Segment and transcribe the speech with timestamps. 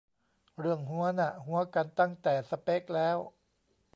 [0.59, 3.17] เรื่องฮั้วน่ะ ฮั้วกันตั้งแต่สเป็คแล้ว